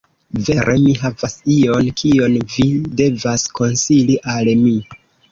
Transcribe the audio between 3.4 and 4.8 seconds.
konsili al mi